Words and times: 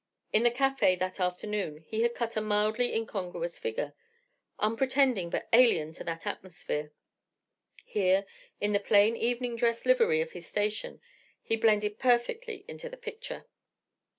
In 0.33 0.41
the 0.41 0.49
café, 0.49 0.97
that 0.97 1.19
afternoon, 1.19 1.85
he 1.87 2.01
had 2.01 2.15
cut 2.15 2.35
a 2.35 2.41
mildly 2.41 2.91
incongruous 2.91 3.59
figure, 3.59 3.93
unpretending 4.57 5.29
but 5.29 5.47
alien 5.53 5.91
to 5.93 6.03
that 6.05 6.25
atmosphere; 6.25 6.91
here, 7.85 8.25
in 8.59 8.71
the 8.73 8.79
plain 8.79 9.15
evening 9.15 9.55
dress 9.55 9.85
livery 9.85 10.19
of 10.19 10.31
his 10.31 10.47
station, 10.47 11.01
he 11.39 11.55
blended 11.55 11.99
perfectly 11.99 12.65
into 12.67 12.89
the 12.89 12.97
picture. 12.97 13.45